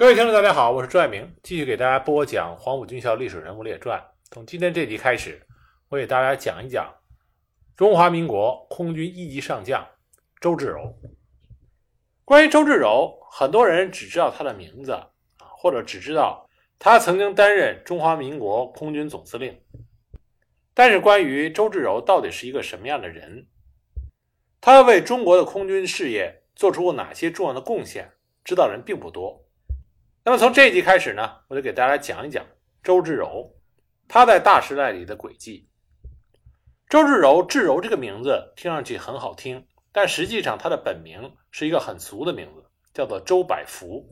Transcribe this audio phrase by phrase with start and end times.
[0.00, 4.00] 各位听众，大家好，我是朱爱明，继续给大家播讲《黄埔军校历史人物列传》。
[4.30, 5.46] 从今天这集开始，
[5.90, 6.90] 我给大家讲一讲
[7.76, 9.86] 中华民国空军一级上将
[10.40, 10.96] 周至柔。
[12.24, 16.48] 关于周至柔，很多人只知道他的名字啊，或者只知道
[16.78, 19.60] 他曾经担任中华民国空军总司令。
[20.72, 23.48] 但是，关于周至柔到底是一个什么样的人，
[24.62, 28.12] 他为中国的空军事业做出过哪些重要的贡献，
[28.42, 29.44] 知道人并不多。
[30.30, 32.46] 那么从这一集开始呢，我就给大家讲一讲
[32.84, 33.52] 周至柔，
[34.06, 35.68] 他在大时代里的轨迹。
[36.88, 44.06] 周至柔，至柔这个名字听上去很好听，但实际上他的本名是一个很俗的名字，叫做周百福。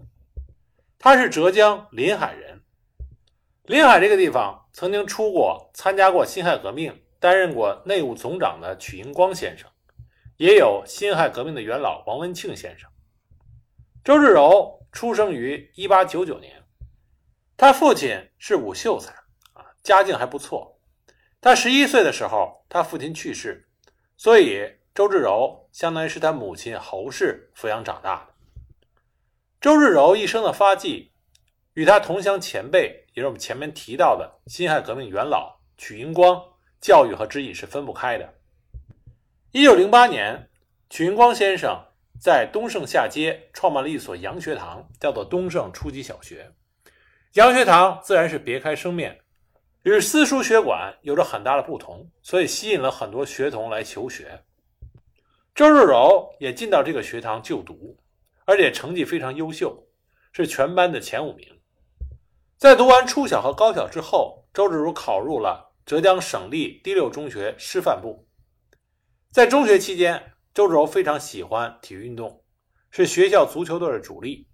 [0.99, 2.63] 他是浙江临海人。
[3.63, 9.71] 临海这个地方曾经出过参加过辛亥革命、担任过内务总长的曲英光先生，
[10.37, 12.91] 也有辛亥革命的元老王文庆先生。
[14.03, 14.78] 周至柔。
[14.99, 16.61] 出生于一八九九年，
[17.57, 19.13] 他父亲是武秀才
[19.53, 20.81] 啊，家境还不错。
[21.41, 23.69] 他十一岁的时候，他父亲去世，
[24.17, 28.35] 所以周至柔相当于是他母亲侯氏抚养长大的。
[29.61, 31.13] 周至柔一生的发迹，
[31.75, 36.43] 与他同乡前辈，也是我们前面提到的辛亥革命元老曲应光，
[36.81, 38.35] 教育和指引是分不开的。
[39.53, 40.51] 一九零八年，
[40.91, 41.85] 曲应光先生。
[42.21, 46.53] 在东胜下街创办了一所洋学堂，叫做东胜初级小学。
[47.35, 49.21] 洋学堂自然是别开生面，
[49.83, 54.43] 与私塾学馆有着很大的不同，所以吸引了很多学童来求学。
[55.55, 57.97] 周日柔也进到这个学堂就读，
[58.45, 59.87] 而且成绩非常优秀，
[60.33, 61.61] 是全班的前五名。
[62.57, 68.27] 在读完初小和高小之后，周至如考入了浙江省立第六中学师范部。
[69.31, 72.43] 在中学期间，周至柔非常喜欢体育运动，
[72.91, 74.49] 是学校足球队的主力。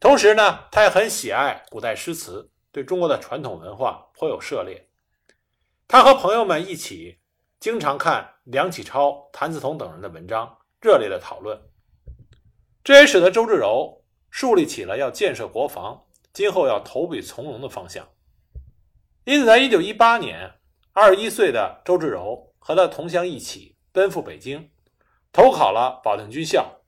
[0.00, 4.88] 同时呢，他也很喜爱古代诗词，对中国的传统文化颇有涉猎。
[5.86, 7.20] 他和朋友们一起
[7.60, 11.56] 经常看梁启超、谭嗣同等人的文章，热烈的讨论。
[12.82, 18.04] 这也使得周至柔树立起了要建设国防、今后要投笔从戎的方向。
[19.22, 20.54] 因此，在一九一八年，
[20.92, 24.68] 二十一岁的周至柔和他同乡一起奔赴北京。
[25.32, 26.80] 投考了保定军校，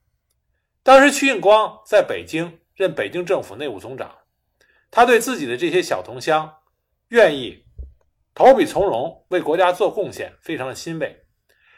[0.83, 4.17] 当时曲应光在北京任北京政府内务总长，
[4.89, 6.57] 他对自己的这些小同乡
[7.09, 7.65] 愿意
[8.33, 11.25] 投笔从戎，为国家做贡献，非常的欣慰。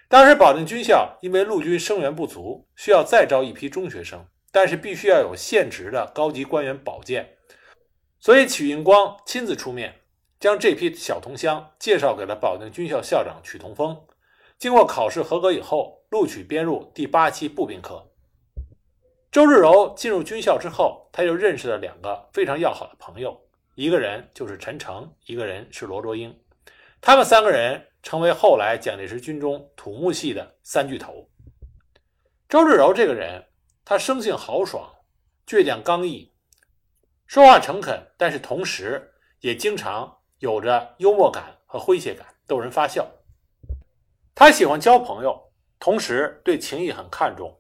[0.08, 7.38] 当时保定军校因为陆军生源不足，需要再招一批中学生，但是必须要有现职的高级官员保荐，
[8.20, 10.02] 所以曲应光亲自出面，
[10.40, 14.00] 将这批小同乡介绍给了保定军校校长曲同峰。
[14.60, 18.08] 经过考试合格以后，录取编入第八期步兵科。
[19.32, 23.36] 周至柔进入军校之后，他又认识了两个非常要好的朋友，
[23.74, 26.40] 一个人就是陈诚，一个人是罗卓英。
[27.02, 31.28] 他们三个人成为后来蒋介石军中土木系的三巨头。
[32.48, 33.44] 周至柔这个人，
[33.84, 34.94] 他生性豪爽、
[35.48, 36.32] 倔强刚毅，
[37.26, 43.10] 说话诚恳，但是同时也经常有着幽默感和诙谐感，逗人发笑。
[44.36, 45.52] 他喜欢交朋友，
[45.84, 47.60] 同时对情谊很看重。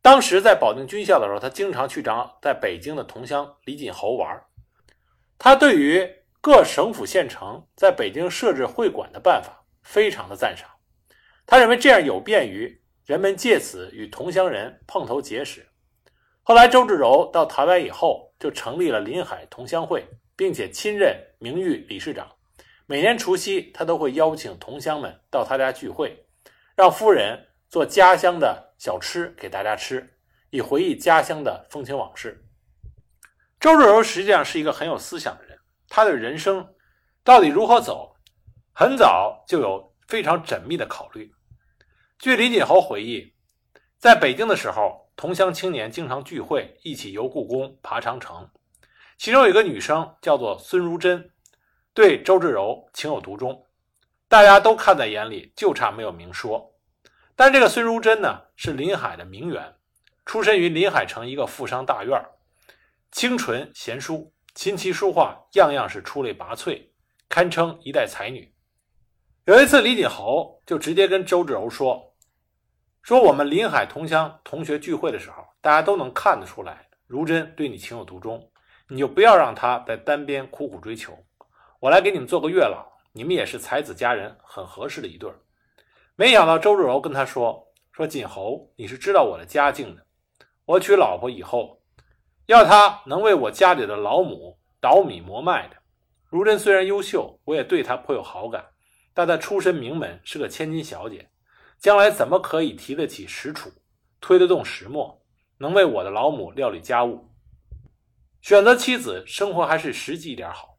[0.00, 4.42] 当时在保定军校的时候，他经常去找在北京的同乡李锦侯玩。
[5.36, 6.10] 他对于
[6.40, 10.66] 各省府县城在北京设置会馆的办法非常的赞赏。
[11.44, 15.68] 他认为这样有便于人们借此与同乡人碰头结识。
[16.42, 22.32] 后来周至柔到台湾以后，就成立了临海同乡会，并且亲任名誉理事长。
[22.86, 26.25] 每年除夕，他都会邀请同乡们到他家聚会，
[26.76, 30.18] 让夫人做家乡的小吃给大家吃，
[30.50, 32.44] 以回忆家乡的风情往事。
[33.58, 36.74] 周至柔实际上是一个很有思想的人，他对人生
[37.24, 38.14] 到底如何走，
[38.74, 41.32] 很早就有非常缜密的考虑。
[42.18, 43.32] 据李锦侯回忆，
[43.96, 48.50] 在北京的时候，同乡青年经常聚会，一起游故宫、爬长城，
[49.16, 51.30] 其中有一个女生叫做孙如珍。
[51.94, 53.66] 对周至柔情有独钟，
[54.28, 56.75] 大家都看在眼里，就差没有明说。
[57.36, 59.74] 但这个孙如珍呢，是临海的名媛，
[60.24, 62.18] 出身于临海城一个富商大院
[63.12, 66.82] 清纯贤淑，琴棋书画样样是出类拔萃，
[67.28, 68.52] 堪称一代才女。
[69.44, 72.14] 有一次，李锦侯就直接跟周至柔说
[73.02, 78.50] ：“说我们临海同乡同学聚会的时候，大家都能看得出来，如珍对你情有独钟，
[78.88, 81.16] 你就不要让她在单边苦苦追求。”
[81.80, 85.38] 我来给你们做个月老，你们也是才子佳人，很合适的一对儿。
[86.18, 90.06] 没想到周志柔跟他说：“说锦侯，你是知道我的家境的。
[90.64, 91.82] 我娶老婆以后，
[92.46, 95.76] 要他能为我家里的老母捣米磨麦的。
[96.30, 98.64] 如真虽然优秀，我也对他颇有好感，
[99.12, 101.28] 但他出身名门，是个千金小姐，
[101.78, 103.70] 将来怎么可以提得起石杵，
[104.18, 105.20] 推得动石磨，
[105.58, 107.28] 能为我的老母料理家务？
[108.40, 110.78] 选择妻子，生活还是实际一点好。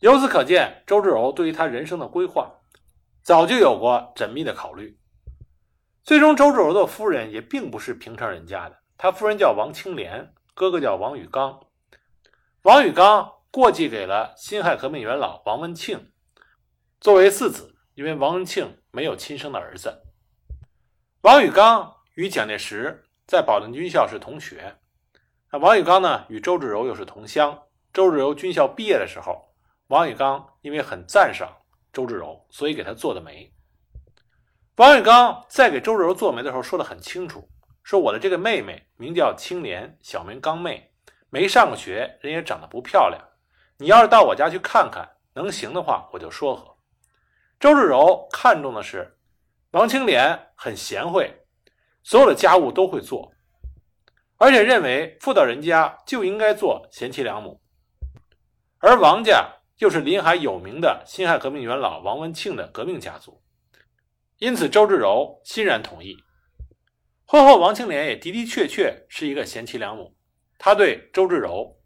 [0.00, 2.52] 由此可见，周志柔对于他人生的规划，
[3.26, 4.96] 早就有过缜密的考虑。
[6.04, 11.60] 最终，周志柔的夫人也并不是平常人家的，他夫人叫王清莲，哥哥叫王宇刚。
[12.62, 16.12] 王宇刚过继给了辛亥革命元老王文庆，
[17.00, 20.04] 作为四子，因为王文庆没有亲生的儿子。
[21.22, 24.76] 王宇刚与蒋介石在保定军校是同学。
[25.50, 27.60] 那王宇刚呢，与周志柔又是同乡。
[27.92, 29.52] 周志柔军校毕业的时候，
[29.88, 31.52] 王宇刚因为很赞赏
[31.96, 33.50] 周志柔，所以给他做的媒。
[34.76, 37.48] 王玉刚在给周志柔做媒的时候说的很清楚，
[37.82, 40.92] 说我的这个妹妹名叫青莲，小名刚妹，
[41.30, 43.18] 没上过学，人也长得不漂亮。
[43.78, 46.76] 你要是到我家去看看，能行的话，我就说和。
[47.58, 49.16] 周志柔看中的是
[49.70, 51.34] 王青莲很贤惠，
[52.02, 53.32] 所有的家务都会做。
[54.36, 57.58] 而且认为妇道人家就应该做贤妻良母，
[58.80, 63.42] 而王家又是临海有名的辛亥革命元老王文庆的革命家族，
[64.38, 66.16] 因此周志柔欣然同意。
[67.26, 70.16] 婚后，王青莲也的的确确是一个贤妻良母，
[70.58, 71.78] 她对周志柔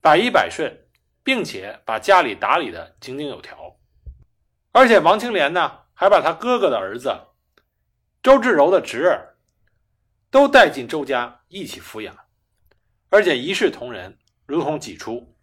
[0.00, 0.86] 百依百顺，
[1.22, 3.76] 并且把家里打理的井井有条。
[4.72, 7.12] 而且王青莲呢，还把他哥哥的儿子
[8.22, 9.26] 周志柔的侄儿。
[10.32, 12.16] 都带进周家一起抚养，
[13.08, 14.16] 而且一视同仁，
[14.46, 15.34] 如同己出，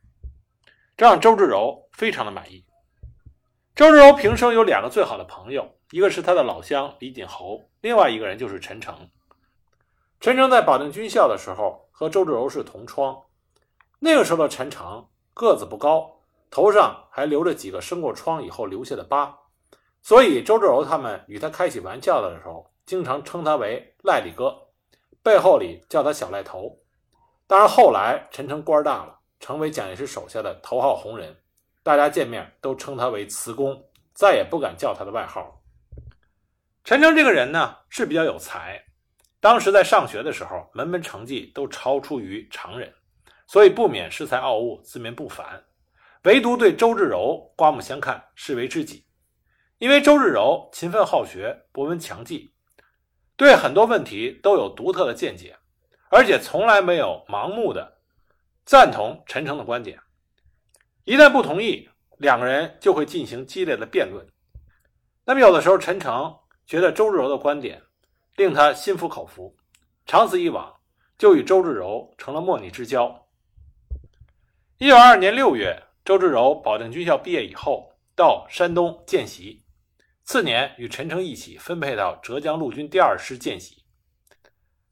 [0.97, 2.65] 这让周志柔非常的满意。
[3.75, 9.07] 周志柔平生有两个最好的朋友，一个是他的老乡李锦侯，另外一个人就是陈诚。
[10.19, 13.15] 陈诚在保定军校的时候和周志柔是同窗，
[13.99, 19.37] 那个时候的陈诚个子不高，头上还留着几个生过疮以后留下的疤，
[20.01, 24.63] 所以周志柔他们与他开起玩笑的时候，经常称他为赖李哥。
[25.21, 26.79] 背后里叫他小赖头，
[27.45, 31.35] 当然后来陈诚官大了，成为蒋介石手下的头号红人，
[31.83, 35.61] 大家见面都称他为慈公，再也不敢叫他的外号。
[36.83, 38.81] 陈诚这个人呢是比较有才，
[39.39, 42.93] 当时在上学的时候，门门成绩都超出于常人，
[43.45, 45.63] 所以不免恃才傲物，自命不凡。
[46.23, 49.05] 唯独对周志柔刮目相看，视为知己，
[49.77, 52.53] 因为周志柔勤奋好学，博闻强记。
[53.35, 55.55] 对很多问题都有独特的见解，
[56.09, 57.96] 而且从来没有盲目的
[58.67, 59.97] 赞同陈诚的观点。
[61.05, 64.27] 一旦不同意，两个人就会进行激烈的辩论。
[65.23, 67.81] 那么有的时候，陈诚觉得周志柔的观点
[68.35, 69.55] 令他心服口服，
[70.05, 70.81] 长此以往，
[71.17, 73.29] 就与周志柔成了莫逆之交。
[74.79, 79.63] 一九二二年六月，周志柔保定军校毕业以后，到山东见习。
[80.25, 83.85] 次年，与陈诚一起分配到浙江陆军第二师见习。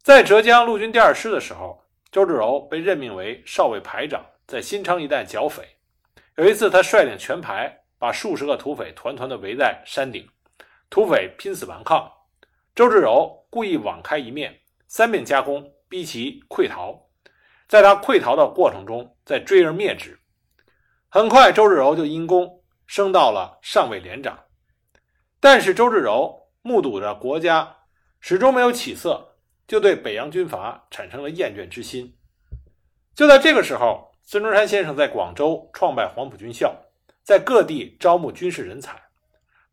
[0.02, 1.84] 在浙江陆军第二师的时候，
[2.16, 5.68] 周志柔被任命为少尉排长，在新昌一带剿匪。
[6.38, 10.26] 有一次，他率领全排把数十个土匪团团的围在山顶，
[10.90, 12.10] 土匪拼死顽抗，
[12.74, 14.58] 周志柔故意网开一面，
[14.88, 16.98] 三面夹攻，逼其溃逃。
[17.68, 20.18] 在他溃逃的过程中，再追而灭之。
[21.10, 24.40] 很快，周志柔就因功升到了上尉连长。
[25.42, 27.76] 但是周志柔目睹着国家
[28.22, 29.35] 始终没有起色，
[29.68, 32.16] 就对北洋军阀产生了厌倦之心。
[33.14, 36.76] 就在这个时候，孙中山先生在广州创办黄埔军校，
[37.24, 39.02] 在各地招募军事人才。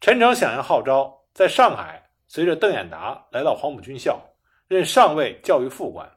[0.00, 4.20] 陈诚响应号召，在上海随着邓演达来到黄埔军校，
[4.68, 6.10] 任上尉教育副官。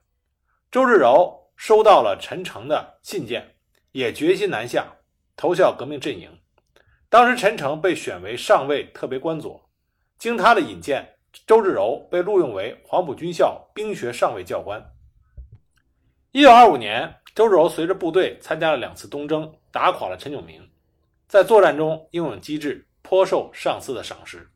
[0.71, 3.55] 周志柔收到了陈诚的信件，
[3.91, 4.85] 也决心南下
[5.35, 6.29] 投效革命阵营。
[7.09, 9.69] 当时陈诚被选为上尉特别官佐，
[10.17, 11.14] 经他的引荐，
[11.45, 14.93] 周志柔被录用为黄埔军校兵学上尉教官。
[16.31, 20.69] 一九二五年，周志柔随着部队参加了两次东征，打垮了陈炯明，
[21.27, 24.49] 在作战中英勇机智，颇受上司的赏识。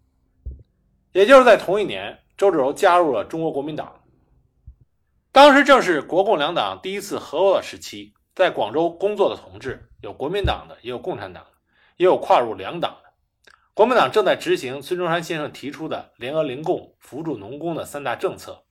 [1.12, 4.02] 也就是在同一年，周志柔加入了中国国民党。
[5.32, 11.50] 当时正是国共两党第一次合作时期，在广州工作的同志有国民党的，也有共产党的。
[11.98, 13.09] 也有跨入两党的，
[13.80, 18.66] 国民党正在执行孙中山先生提出的联俄联共、扶助农工的三大政策。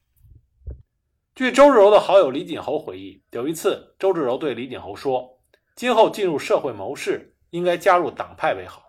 [1.34, 5.40] 据周志柔的好友李锦侯回忆，有一次周志柔对李锦侯说
[5.74, 8.82] ：“今后进入社会谋事，应该加入党派为好。”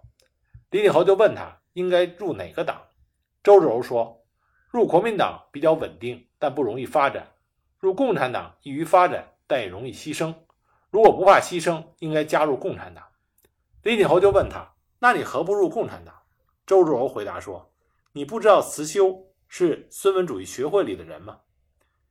[0.71, 2.81] 李锦侯就问他应该入哪个党，
[3.41, 4.25] 周志柔说
[4.71, 7.23] ：“入国民党比较稳定，但不容易发展；
[7.79, 10.35] 入共产党易于发展，但也容易牺牲。
[10.89, 13.05] 如果不怕牺牲，应该加入共产党。”
[13.83, 16.13] 李锦侯就问他：“那你何不入共产党？”
[16.67, 17.73] 周志柔回答说
[18.13, 21.39] ：“你不知道慈修是孙文主义学会里的人吗？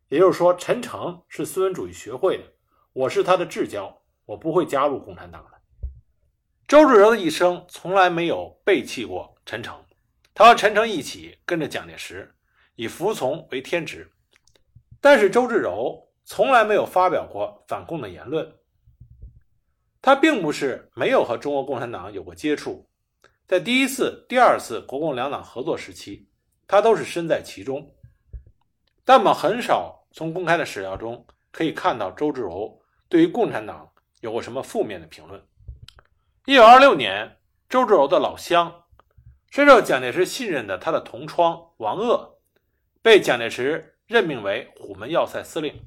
[0.08, 2.44] 也就是说，陈诚是孙文主义学会的，
[2.92, 5.58] 我是他的至交，我不会加入共产党的。”
[6.66, 9.80] 周志柔的一生从来没有背弃过陈诚，
[10.34, 12.34] 他和陈诚一起跟着蒋介石，
[12.74, 14.10] 以服从为天职。
[15.00, 18.57] 但是周志柔从来没有发表过反共的言论。
[20.08, 22.88] 他并不是没有和中国共产党有过接触，
[23.46, 26.26] 在第一次、第二次国共两党合作时期，
[26.66, 27.94] 他都是身在其中。
[29.04, 33.86] 但我们很少从公开的史料中可以看到周志柔对于共产党
[34.22, 35.46] 有过什么负面的评论。
[36.46, 37.36] 一九二六年，
[37.68, 38.84] 周志柔的老乡、
[39.50, 42.38] 深受蒋介石信任的他的同窗王鄂，
[43.02, 45.78] 被蒋介石任命为虎门要塞司令。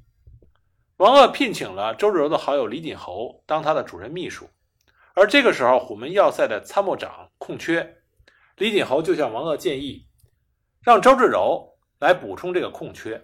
[1.01, 4.48] 王鄂聘请了周志柔的好友李锦侯当他的主任秘书，
[5.15, 7.98] 而这个时候，虎门要塞的参谋长空缺，
[8.58, 10.05] 李锦侯就向王鄂建议，
[10.84, 11.67] 让周志柔
[11.98, 13.20] 来补充这个空缺。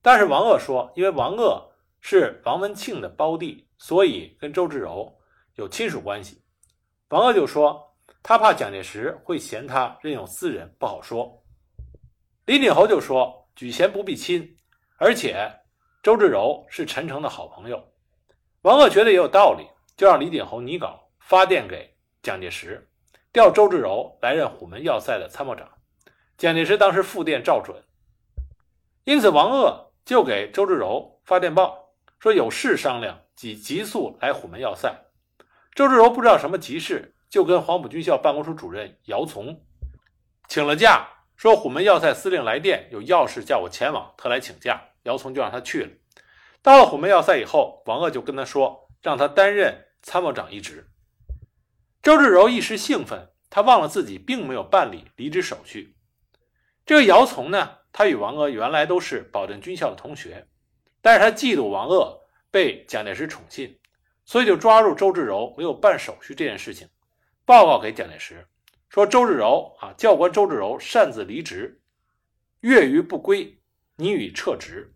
[0.00, 1.68] 但是王鄂说，因为王鄂
[2.00, 5.12] 是王文庆的胞弟，所以跟周志柔
[5.56, 6.40] 有亲属关系。
[7.08, 7.92] 王鄂就说
[8.22, 11.42] ：“他怕蒋介石会嫌他任用私人，不好说。”
[12.46, 14.56] 李锦侯就说：“举贤不避亲，
[14.96, 15.50] 而且
[16.06, 17.82] 周志柔是陈诚的好朋友。”
[18.62, 22.88] 王鄂觉得也有道理，就让李鼎侯拟稿发电给蒋介石，
[23.32, 25.68] 调周志柔来任虎门要塞的参谋长。
[26.38, 27.82] 蒋介石当时复电照准，
[29.02, 31.76] 因此王鄂就给周志柔发电报，
[32.20, 34.96] 说有事商量，即急速来虎门要塞。
[35.74, 39.60] 周志柔不知道什么急事，就跟黄埔军校办公室主任姚从
[40.46, 44.80] 请了假，说虎门要塞司令来电，有要事叫我前往，特来请假。
[45.06, 45.90] 姚从就让他去了。
[46.62, 50.90] 到了虎门要塞以后，王鄂就跟他说，让他担任参谋长一职。
[52.02, 55.96] 周志柔一时兴奋，他忘了自己并没有办理离职手续。
[56.84, 60.46] 这个姚从呢，他与王鄂原来都是保定军校的同学，
[61.00, 62.20] 但是他嫉妒王鄂
[62.50, 63.78] 被蒋介石宠信。
[64.28, 66.88] 所以就抓住周志柔没有办手续这件事情，
[67.44, 68.44] 报告给蒋介石，
[68.88, 71.80] 说周志柔啊，教官周志柔擅自离职，
[72.58, 73.56] 越狱不归，
[73.94, 74.92] 你予撤职。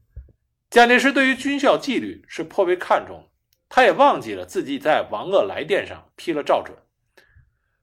[0.70, 3.28] 蒋介石对于军校纪律是颇为看重，
[3.68, 6.78] 他也忘记了自己在王鄂来电上批了照准，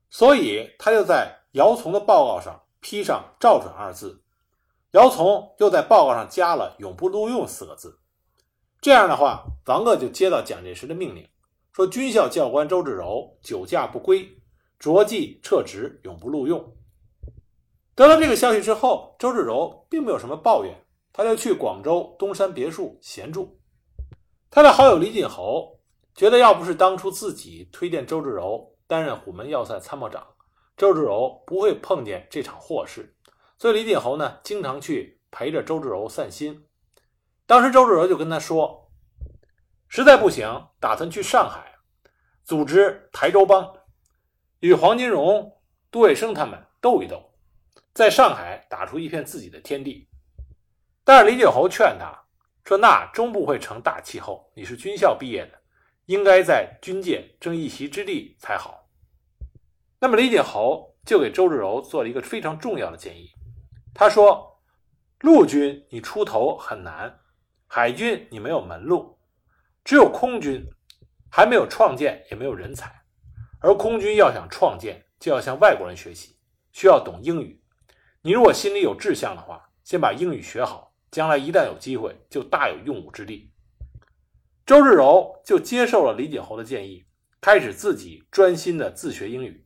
[0.09, 4.23] 所以他就在姚从的报告上批上“照准”二字，
[4.91, 7.99] 姚从又在报告上加了“永不录用”四个字。
[8.79, 11.27] 这样的话，王鄂就接到蒋介石的命令。
[11.73, 14.39] 说军校教官周志柔酒驾不归，
[14.79, 16.73] 着即撤职，永不录用。
[17.95, 20.73] 得到这个消息之后，周志柔并没有什么抱怨，
[21.17, 23.59] 他就去广州东山别墅闲住。
[24.51, 25.79] 他的好友李锦侯
[26.13, 30.23] 觉得，要不是当初自己推荐周志柔担任虎门要塞参谋长，
[30.77, 33.17] 周志柔不会碰见这场祸事。
[33.57, 36.67] 所以李锦侯呢，经常去陪着周志柔散心。
[37.47, 38.91] 当时周志柔就跟他说。
[39.89, 41.73] 实在不行，打算去上海
[42.43, 43.73] 组织台州帮，
[44.59, 45.59] 与黄金荣、
[45.89, 47.33] 杜月笙他们斗一斗，
[47.93, 50.07] 在上海打出一片自己的天地。
[51.07, 52.13] 但是李景侯劝他
[52.65, 54.51] 说：“那终不会成大气候。
[54.53, 55.57] 你是军校毕业的，
[56.07, 58.89] 应该在军界争一席之地才好。”
[60.01, 63.29] 那么李景侯就给周志柔做了一个非常重要的建议。
[63.93, 64.59] 他说
[65.23, 67.17] ：“陆军你出头很难，
[67.67, 69.17] 海军你没有门路。”
[69.85, 70.61] 只有空军
[71.31, 72.93] 还没有创建，也没有人才，
[73.61, 76.37] 而空军要想创建，就要向外国人学习，
[76.73, 77.63] 需要懂英语。
[78.21, 83.51] 你如果心里有志向的话，先把英语学好，将来一旦有机会，就大有用武之地。
[84.65, 87.05] 周志柔就接受了李锦侯的建议，
[87.39, 89.65] 开始自己专心的自学英语。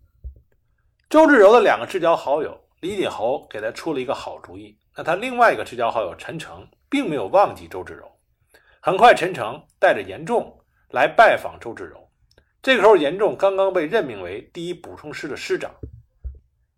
[1.09, 8.11] 周志柔的两个至交好友，李锦侯给他出了一个好主意，那他另外一个至交好友陈诚，并没有忘记周志柔。
[8.79, 12.09] 很快，陈诚带着严仲来拜访周志柔。
[12.61, 15.73] 这个时候，严仲刚刚被任命为第一补充师的师长，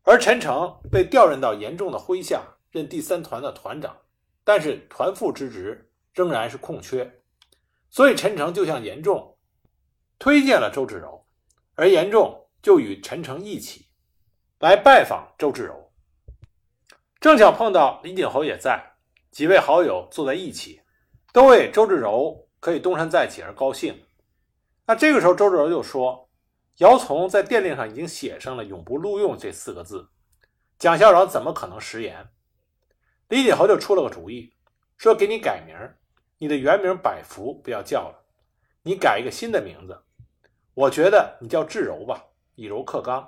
[0.03, 2.41] 而陈诚被调任到严仲的麾下，
[2.71, 3.97] 任第三团的团长。
[4.43, 7.21] 但是，团副之职仍然是空缺，
[7.89, 9.37] 所以陈诚就向严仲
[10.19, 11.25] 推荐了周志柔，
[11.75, 13.87] 而严仲就与陈诚一起
[14.59, 15.91] 来拜访周志柔。
[17.19, 18.83] 正巧碰到李景侯也在，
[19.31, 20.81] 几位好友坐在一起。
[21.33, 24.05] 都为周志柔可以东山再起而高兴。
[24.85, 26.29] 那这个时候，周志柔就说
[26.77, 30.09] ：“姚从在电令上已经写上了‘永不录用’这四个字，
[30.77, 32.29] 蒋校长怎么可能食言？”
[33.33, 34.53] 李锦侯就出了个主意，
[34.95, 35.75] 说：“给你改名，
[36.37, 38.25] 你的原名百福不要叫了，
[38.83, 40.03] 你改一个新的名字，
[40.75, 43.27] 我觉得你叫智柔吧，以柔克刚。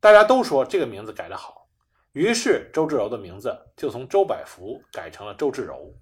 [0.00, 1.68] 大家都说这个名字改得好，
[2.14, 5.94] 于是周至柔的名字就从周百福改成了周至柔。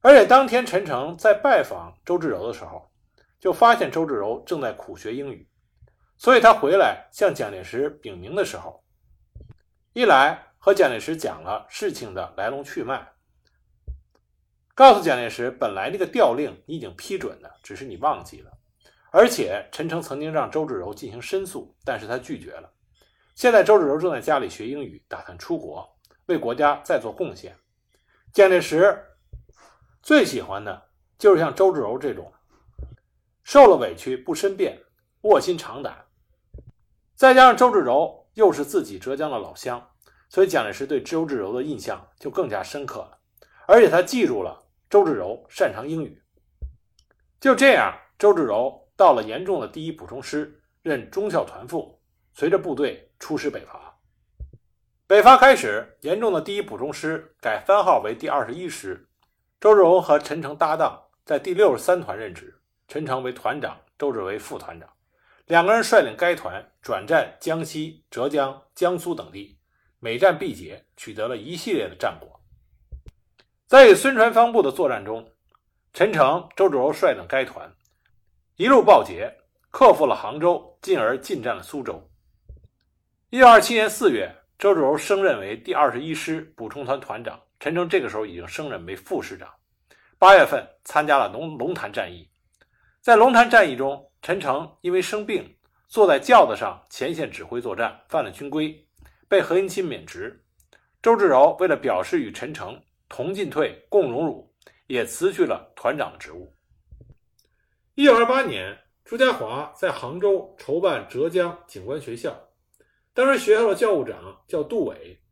[0.00, 2.88] 而且当天陈诚在拜访周至柔的时候，
[3.40, 5.44] 就发现周至柔正在苦学英语，
[6.16, 8.84] 所以他回来向蒋介石禀明的时候，
[9.92, 13.14] 一来和蒋介石讲了事情的来龙去脉。
[14.74, 18.52] 告诉蒋介石，本来那个调令你已经批准了，只是你忘记了。
[19.10, 22.70] 而且陈诚曾经让周至柔进行申诉，但是他拒绝了。
[23.34, 25.90] 现在周至柔正在家里学英语，打算出国
[26.26, 27.56] 为国家再做贡献。
[28.34, 28.94] 蒋介石
[30.02, 32.30] 最喜欢的就是像周至柔这种
[33.42, 34.78] 受了委屈不申辩、
[35.22, 36.04] 卧薪尝胆。
[37.14, 39.90] 再加上周至柔又是自己浙江的老乡，
[40.28, 43.18] 所以蒋介石对周至柔的印象就更加深刻了。
[43.66, 44.64] 而且他记住了。
[44.90, 46.22] 周至柔擅长英语，
[47.38, 52.00] 就这样，周至柔到了严重的第一补充师，任中校团副，
[52.32, 53.98] 随着部队出师北伐。
[55.06, 59.10] 北伐开始，严重的第一补充师改番号为第二十一师，
[59.60, 64.88] 周至柔和陈诚搭档，在第六十三团任职，陈诚为团长，周至为副团长，
[65.44, 69.57] 两个人率领该团转战江西、浙江、江苏等地，
[70.00, 72.40] 每战必捷，取得了一系列的战果。
[73.66, 75.32] 在与孙传芳部的作战中，
[75.92, 77.74] 陈诚、周芷柔率领该团
[78.56, 79.36] 一路暴捷，
[79.70, 82.08] 克服了杭州，进而进占了苏州。
[83.30, 89.52] 一九二七年四月，周芷柔升任为第二十一师补充团团长，陈诚这个时候已经升任为副师长。
[90.16, 92.30] 八月份参加了龙龙潭战役，
[93.00, 95.56] 在龙潭战役中，陈诚因为生病，
[95.88, 98.87] 坐在轿子上前线指挥作战，犯了军规，
[99.28, 100.44] 被何应钦免职。
[101.00, 102.82] 周至柔为了表示与陈诚。
[103.10, 104.52] 同进退，共荣辱，
[104.86, 106.54] 也辞去了团长的职务。
[107.94, 112.50] 一九二八年，朱家骅在杭州筹办浙江警官学校，
[113.14, 115.22] 当时学校的教务长叫杜伟。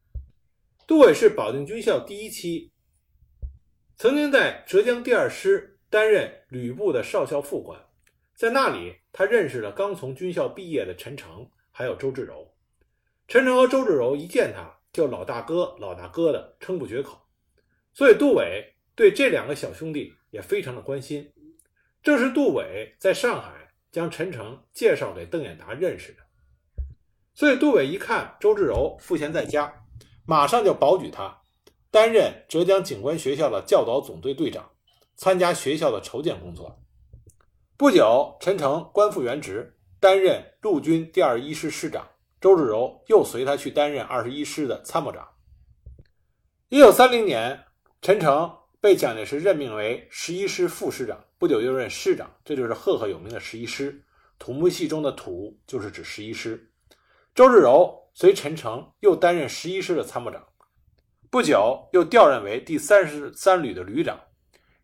[0.87, 2.73] 杜伟是保定军校第一期，
[3.97, 7.79] 曾经在浙江第二师担任旅部的少校副官，
[8.35, 12.56] 在那里他认识了刚从军校毕业的陈诚，还有周至柔。
[13.29, 17.19] 陈诚和周至柔一见他就老大哥、老大哥的称不绝口。
[17.93, 21.33] 所以，杜伟对这两个小兄弟也非常的关心。
[22.03, 26.19] 正是杜伟在上海将陈诚介绍给邓演达认识的。
[27.35, 29.75] 所以，杜伟一看周至柔赋闲在家，
[30.25, 31.43] 马上就保举他
[31.91, 34.71] 担任浙江警官学校的教导总队队长，
[35.17, 36.81] 参加学校的筹建工作。
[37.77, 42.07] 不久，陈诚官复原职，担任陆军第二一师师长。
[42.47, 45.27] 周至柔又随他去担任二十一师的参谋长。
[46.69, 47.65] 一九三零年。
[48.03, 54.01] 陈诚被蒋介石任命为十一师副师长，不久又任师长，这就是赫赫有名的十一师。
[54.39, 56.71] 土木系中的“土”就是指十一师。
[57.35, 60.47] 周至柔随陈诚又担任十一师的参谋长，
[61.31, 64.21] 不久又调任为第三十三旅的旅长。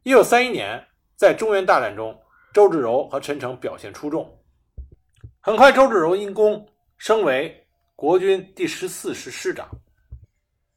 [0.02, 2.18] 一九三一年，在中原大战中，
[2.52, 4.42] 周至柔和陈诚表现出众。
[5.38, 6.66] 很快，周至柔因功
[7.02, 9.68] 升为国军第十四师师长，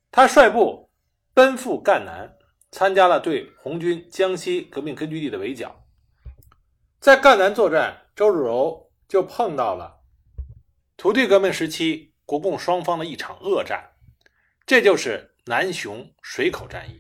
[0.10, 0.90] 他率部。
[1.36, 2.36] 奔赴赣南，
[2.72, 5.86] 参加了对红军江西革命根据地的围剿。
[7.00, 10.00] 在赣南作战，周至柔就碰到了
[10.98, 13.92] 土地革命时期国共双方的一场恶战，
[14.66, 17.00] 这就是南雄水口战役。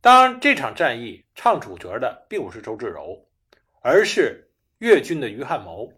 [0.00, 3.28] 当然，这场战役唱主角的并不是周至柔，
[3.82, 5.92] 而是粤军的于汉谋。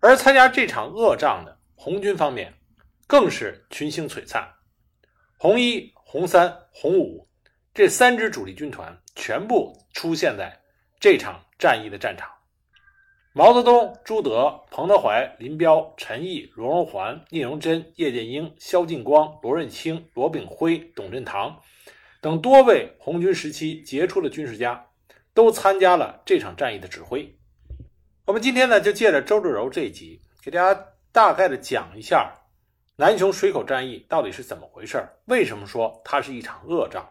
[0.00, 2.54] 而参加这场恶仗的红军方面，
[3.06, 4.48] 更是群星璀璨，
[5.36, 5.92] 红一。
[6.10, 7.28] 红三、红五
[7.74, 10.58] 这三支主力军团全部出现在
[10.98, 12.30] 这场战役的战场。
[13.34, 21.60] 毛泽东、朱德、彭德怀、林彪、陈毅、罗荣桓、聂荣臻、叶剑英、萧劲光、罗润卿、罗炳辉、董振堂
[22.22, 24.86] 等多位红军时期杰出的军事家
[25.34, 27.37] 都参加了这场战役的指挥。
[28.28, 32.30] 我们今天呢，就借着周至柔这一集，给大家大概的讲一下。
[32.94, 35.02] 南雄水口战役到底是怎么回事？
[35.24, 37.08] 为什么说它是一场恶仗？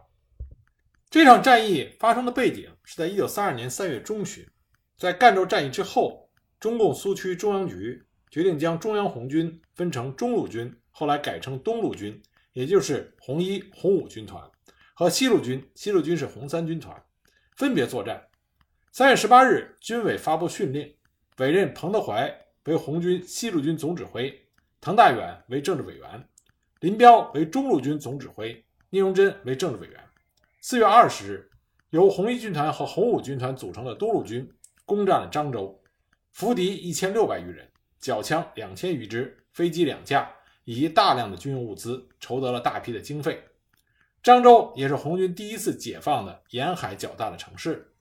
[1.09, 4.47] 这场战役发生的背景是在一九三二年三月中旬，
[4.95, 7.99] 在赣州战役之后，中共苏区中央局
[8.29, 12.21] 决定将中央红军分成中路军，后来改成东路军，
[12.53, 14.39] 也就是红一、红五军团
[14.93, 16.95] 和西路军，西路军是红三军团，
[17.55, 18.23] 分别作战。
[18.91, 20.95] 三月十八日，军委发布训令，
[21.37, 22.33] 委任彭德怀
[22.65, 24.33] 为红军西路军总指挥。
[24.79, 26.29] 滕大远为政治委员，
[26.79, 29.99] 林彪为中路军总指挥，聂荣臻为政治委员。
[30.61, 31.51] 四月二十日，
[31.89, 34.47] 由红一军团和红五军团组成的东路军
[34.85, 35.81] 攻占了漳州，
[36.31, 37.67] 俘敌一千六百余人，
[37.99, 40.31] 缴枪两千余支，飞机两架，
[40.63, 43.43] 以及大量的军用物资，筹得了大批的经费。
[44.23, 47.93] 漳州也是红军第一次解放的沿海较大的城市。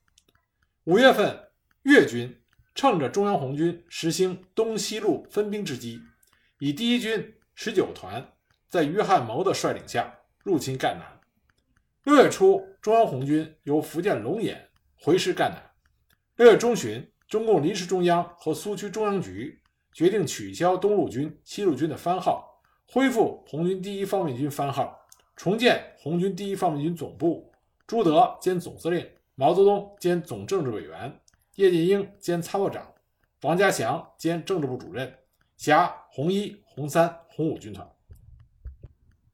[0.84, 1.48] 五月份，
[1.82, 2.38] 粤军
[2.76, 5.98] 趁着中央红军实行东西路分兵之机，
[6.58, 8.34] 以第一军十九团
[8.68, 11.18] 在于汉谋的率领下入侵赣南。
[12.04, 14.68] 六月初，中央红军由福建龙岩
[15.00, 15.58] 回师赣南。
[16.36, 19.58] 六月中旬，中共临时中央和苏区中央局
[19.94, 25.00] 决定取消东路军、西路军的番号，恢复红军第一方面军番号，
[25.34, 27.50] 重建红军第一方面军总部，
[27.86, 31.18] 朱德兼总司令，毛泽东兼总政治委员，
[31.56, 32.94] 叶剑英兼参谋长，
[33.40, 35.18] 王家祥兼政治部主任，
[35.56, 37.90] 辖红一、红三、红五军团。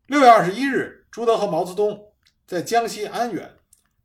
[0.07, 2.01] 六月二十一日，朱德和毛泽东。
[2.47, 3.51] 在江西安远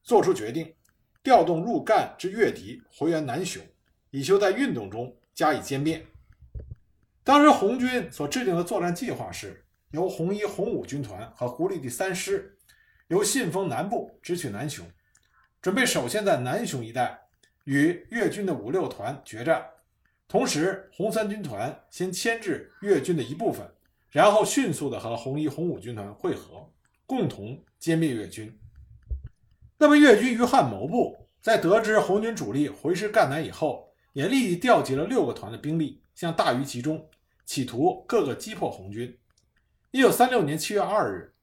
[0.01, 0.73] 作出决定，
[1.21, 3.61] 调动入赣之粤敌回援南雄，
[4.09, 6.03] 以求在运动中加以歼灭。
[7.23, 12.57] 当时红军所制定的作战计划是，由红一、红五军团和胡立第三师
[13.09, 14.83] 由信丰南部直取南雄，
[15.61, 17.26] 准备首先在南雄一带
[17.67, 19.63] 与粤军的五六团决战，
[20.25, 23.69] 同时红三军团先牵制粤军的一部分，
[24.09, 26.71] 然后迅速的和红一、红五军团会合。
[27.05, 28.57] 共同歼灭越军。
[29.77, 37.09] 那么，越军于汉谋部在得知红军主力回师赣南以后，也立即调集了六个团的兵力向大余集中，
[37.45, 39.17] 企图各个击破红军。
[39.91, 41.33] 一九三六年七月二日，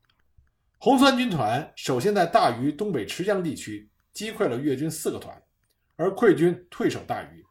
[0.78, 5.34] 红三军团首先在大余东北池江地区击溃了越军四个团，
[5.96, 7.44] 而溃军退守大余。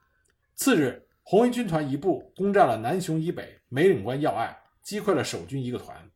[0.55, 6.09] 次日，红一军团一部攻占了南雄以北梅岭关要隘，击溃了守军一个团。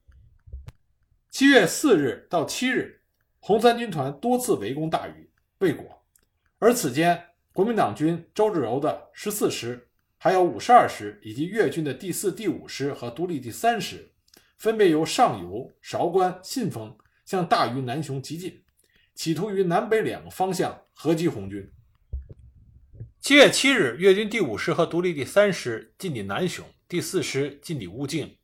[1.29, 3.01] 七月四日到七日，
[3.39, 6.03] 红三军团多次围攻大余，未果。
[6.59, 9.87] 而此间，国民党军周至柔的十四师，
[10.17, 14.11] 还有五十二师以及粤军的第四、第五师和独立第三师，
[14.57, 18.63] 分别由上游韶关、信丰向大余、南雄急进，
[19.13, 21.71] 企图于南北两个方向合击红军。
[23.27, 28.37] 七月七日，粤军第五师和独立第三师进抵南雄，第四师进抵乌境。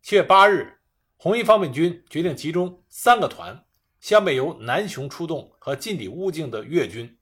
[0.00, 0.78] 七月八日。
[1.18, 3.66] 红一方面军决定集中三个团，
[4.00, 7.18] 向北由南雄出动和进抵乌境的粤军。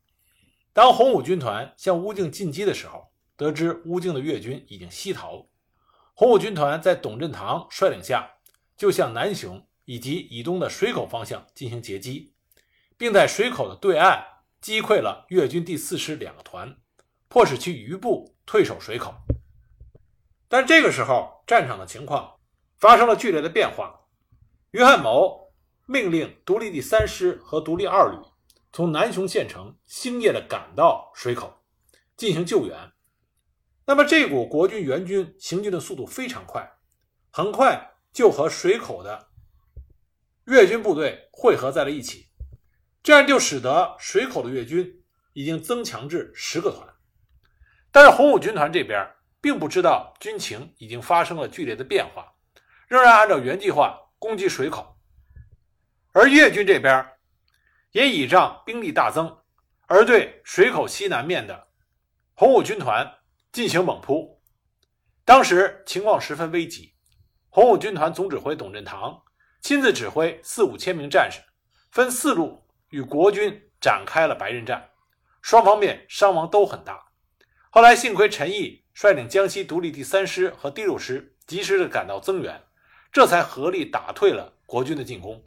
[0.72, 5.48] 当红五军团向乌境进击的时候，得知乌境的粤军已经西逃，
[6.14, 8.30] 红五军团在董振堂率领下，
[8.76, 12.32] 就向南雄以及以东的水口方向进行截击，
[12.96, 14.24] 并在水口的对岸
[14.60, 16.76] 击溃了粤军第四师两个团，
[17.28, 19.14] 迫使其余部退守水口。
[20.48, 22.34] 但这个时候，战场的情况。
[22.78, 24.02] 发生了剧烈的变化。
[24.70, 25.52] 于汉谋
[25.86, 28.18] 命令独立第三师和独立二旅
[28.72, 31.64] 从南雄县城星夜的赶到水口
[32.16, 32.92] 进行救援。
[33.84, 36.78] 那么这股国军援军行军的速度非常快，
[37.32, 39.28] 很快就和水口的
[40.44, 42.28] 越军部队汇合在了一起。
[43.02, 46.87] 这样就使得水口的越军已经增强至十个团。
[47.90, 49.08] 但是红五军团这边
[49.40, 52.32] 并不知道军情已经发生了剧烈的变化。
[52.86, 54.96] 仍然按照原计划攻击水口，
[56.12, 57.06] 而粤军这边
[57.90, 59.38] 也倚仗兵力大增，
[59.86, 61.68] 而对水口西南面的
[62.34, 63.06] 红五军团
[63.52, 64.40] 进行猛扑。
[65.24, 66.94] 当时情况十分危急，
[67.50, 69.22] 红五军团总指挥董振堂
[69.60, 71.40] 亲自指挥四五千名战士，
[71.90, 74.88] 分四路与国军展开了白刃战，
[75.42, 77.07] 双方面伤亡都很大。
[77.70, 82.62] 后来幸亏陈毅率领江西独立第三师和第六师及时的赶到增援。
[83.10, 85.42] 这才合力打退了国军的进攻。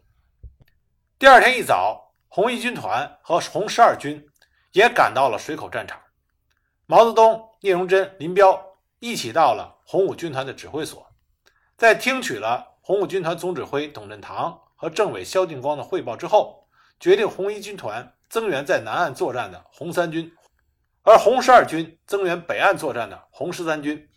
[1.19, 4.27] 第二天一早，红一军团和红十二军
[4.71, 6.01] 也赶到了水口战场。
[6.88, 8.60] 毛泽东、聂荣臻、林彪
[8.99, 11.07] 一起到了红五军团的指挥所，
[11.77, 16.67] 在听取了红五军团总指挥董振堂和政委萧劲光的汇报之后，
[16.99, 20.36] 决定红一军团增援在南岸作战的红三军，
[21.03, 24.09] 而红十二军增援北岸作战的红十三军。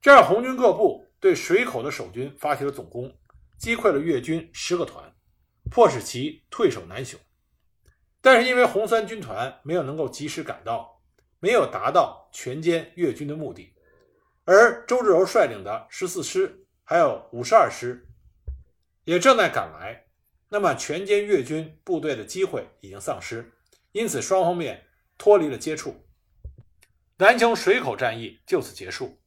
[0.00, 1.08] 这样，红军各部。
[1.22, 3.16] 对水口的守军发起了总攻，
[3.56, 5.14] 击溃了越军十个团，
[5.70, 7.16] 迫使其退守南雄。
[8.20, 11.00] 但是因为红三军团没有能够及时赶到，
[11.38, 13.72] 没有达到全歼越军的目的。
[14.44, 18.04] 而周至柔率领的十四师还有五十二师
[19.04, 20.06] 也正在赶来，
[20.48, 23.52] 那么全歼越军部队的机会已经丧失，
[23.92, 26.06] 因此双方面脱离了接触。
[27.18, 29.20] 南雄水口战役就此结束。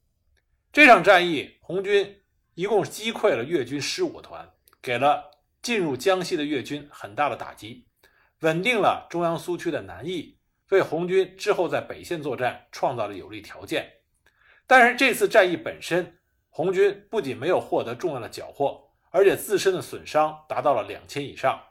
[0.74, 2.22] 这场战役，红军
[2.54, 7.88] 一共击溃了越军十五个团，给了进入江西的越军很大的打击，
[8.42, 10.38] 稳定了中央苏区的南翼，
[10.70, 13.90] 为红军之后在北线作战创造了有利条件。
[14.68, 16.18] 但是这次战役本身，
[16.50, 21.64] 红军不仅没有获得重要的缴获，而且自身的损伤达到了两千以上。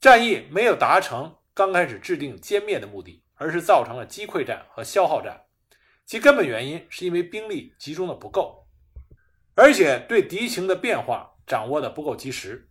[0.00, 5.40] 战役没有达成刚开始制定歼灭的目的，而是造成了击溃战和消耗战。
[6.04, 8.66] 其根本原因是因为兵力集中的不够，
[9.54, 12.68] 而且对敌情的变化掌握的不够及时。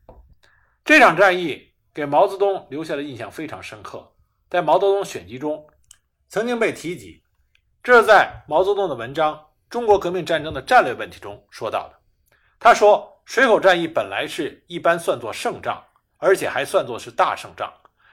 [0.83, 4.13] 这场战役给毛泽东留下的印象非常深刻，
[4.49, 5.67] 在毛泽东选集中
[6.27, 7.23] 曾经被提及。
[7.83, 9.35] 这是在毛泽东的文章
[9.69, 11.99] 《中国革命战争的战略问题》中说到的。
[12.59, 15.83] 他说：“水口战役本来是一般算作胜仗，
[16.17, 17.71] 而且还算作是大胜仗。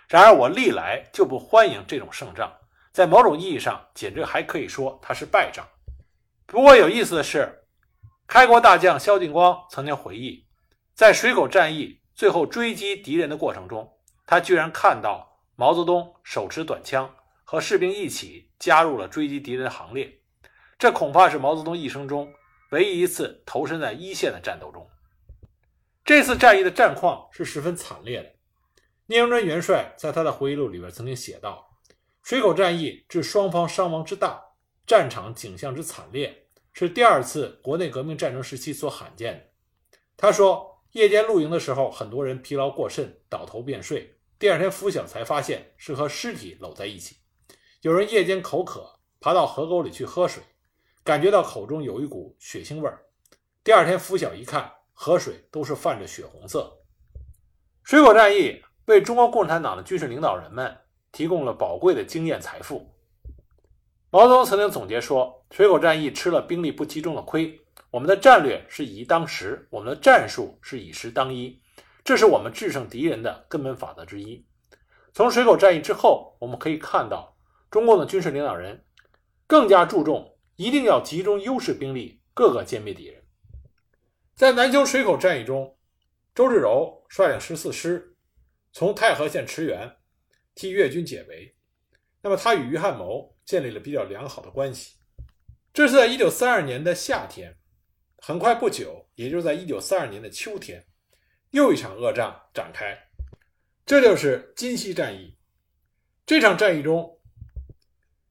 [0.09, 2.53] 然而我历来就不欢迎这种胜仗，
[2.93, 5.67] 在某种意义上，简直还可以说它是败仗。”
[6.47, 7.64] 不过有意思的是，
[8.27, 10.47] 开国大将萧劲光曾经回忆，
[10.95, 13.93] 在水口战役最后追击敌人的过程中，
[14.27, 17.14] 他居然看到毛泽东手持短枪。
[17.47, 20.11] 和士兵一起加入了追击敌人的行列，
[20.79, 22.33] 这恐怕是毛泽东一生中
[22.71, 24.88] 唯一一次投身在一线的战斗中。
[26.07, 28.34] 这次战役的战况是十分惨烈的。
[29.07, 31.79] 聂荣臻元帅在他的回忆录里边曾经写道
[32.25, 34.43] ：“水口战役致双方伤亡之大，
[34.87, 44.19] 战场景象之惨烈，是第二次国内革命战争时期所罕见的。”他说：“夜间露营的时候，很多人疲劳过甚，倒头便睡。
[44.38, 47.17] 第二天拂晓才发现是和尸体搂在一起。”
[47.83, 50.43] 有人夜间口渴，爬到河沟里去喝水，
[51.03, 53.05] 感觉到口中有一股血腥味儿。
[53.62, 56.79] 第二天拂晓一看，河水都是泛着血红色。
[57.83, 60.77] 水果战役为中国共产党的军事领导人们
[61.12, 62.90] 提供了宝贵的经验财富。
[64.11, 71.61] 毛泽东曾经总结说：“水口战役吃了兵力不集中的亏，我们的战略是以一当十，我们的战术是以十当一，
[72.05, 74.47] 这是我们制胜敌人的根本法则之一。”
[75.12, 77.37] 从水口战役之后，我们可以看到。
[77.70, 78.85] 中共的军事领导人
[79.49, 83.20] 更加注重，一定要集中优势兵力，各个歼灭敌人。
[84.37, 85.77] 在南京水口战役中，
[86.37, 88.13] 周至柔率领十四师
[88.75, 89.89] 从太和县驰援，
[90.53, 91.55] 替越军解围。
[92.21, 94.97] 那么，他与于汉谋建立了比较良好的关系。
[95.73, 97.57] 这是在一九三二年的夏天，
[98.19, 100.85] 很快不久，也就是在一九三二年的秋天，
[101.53, 102.99] 又一场恶仗展开，
[103.87, 105.39] 这就是金溪战役。
[106.27, 107.17] 这场战役中。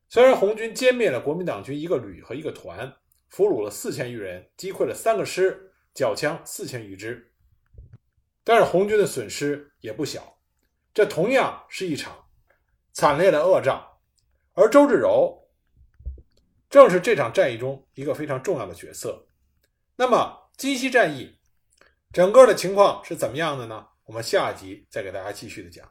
[0.09, 2.93] 虽然红军歼灭了国民党军一个旅和一个团，
[3.29, 7.32] 俘虏了四千余人，击溃了三个师，缴枪四千余支，
[8.43, 10.37] 但是红军的损失也不小。
[10.93, 12.25] 这同样是一场
[12.91, 13.83] 惨烈的恶仗，
[14.53, 15.49] 而周至柔
[16.69, 19.25] 正是这场战役中一个非常重要的角色。
[19.95, 21.39] 那么金溪战役
[22.11, 23.87] 整个的情况是怎么样的呢？
[24.05, 25.89] 我们下一集再给大家继续的讲。